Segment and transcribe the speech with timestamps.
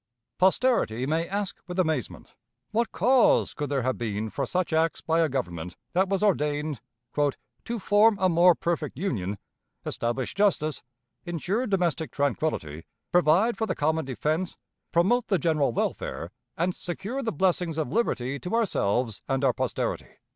[0.39, 2.33] Posterity may ask with amazement.
[2.71, 6.81] What cause could there have been for such acts by a government that was ordained
[7.13, 9.37] "to form a more perfect union,
[9.85, 10.81] establish justice,
[11.23, 14.57] insure domestic tranquillity, provide for the common defense,
[14.91, 20.07] promote the general welfare, and secure the blessings of liberty to ourselves and our posterity"?